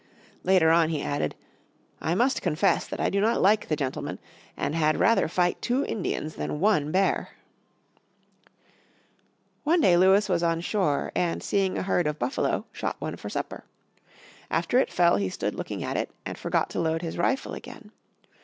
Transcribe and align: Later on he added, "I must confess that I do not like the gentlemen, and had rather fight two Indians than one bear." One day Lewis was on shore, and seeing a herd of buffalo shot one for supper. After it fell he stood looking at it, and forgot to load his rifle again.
Later 0.43 0.71
on 0.71 0.89
he 0.89 1.03
added, 1.03 1.35
"I 2.01 2.15
must 2.15 2.41
confess 2.41 2.87
that 2.87 2.99
I 2.99 3.11
do 3.11 3.21
not 3.21 3.39
like 3.39 3.67
the 3.67 3.75
gentlemen, 3.75 4.17
and 4.57 4.73
had 4.73 4.97
rather 4.97 5.27
fight 5.27 5.61
two 5.61 5.85
Indians 5.85 6.37
than 6.37 6.59
one 6.59 6.91
bear." 6.91 7.29
One 9.63 9.79
day 9.79 9.97
Lewis 9.97 10.27
was 10.27 10.41
on 10.41 10.61
shore, 10.61 11.11
and 11.13 11.43
seeing 11.43 11.77
a 11.77 11.83
herd 11.83 12.07
of 12.07 12.17
buffalo 12.17 12.65
shot 12.71 12.95
one 12.97 13.15
for 13.15 13.29
supper. 13.29 13.63
After 14.49 14.79
it 14.79 14.91
fell 14.91 15.17
he 15.17 15.29
stood 15.29 15.53
looking 15.53 15.83
at 15.83 15.97
it, 15.97 16.09
and 16.25 16.35
forgot 16.35 16.71
to 16.71 16.79
load 16.81 17.03
his 17.03 17.19
rifle 17.19 17.53
again. 17.53 17.91